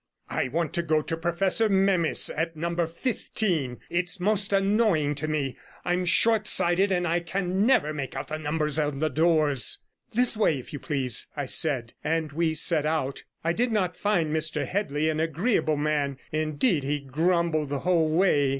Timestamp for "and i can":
6.91-7.67